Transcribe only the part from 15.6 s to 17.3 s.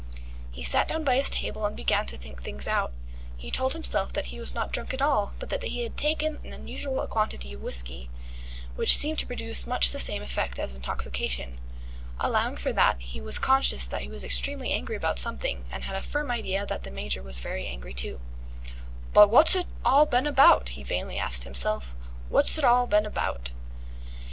and had a firm idea that the Major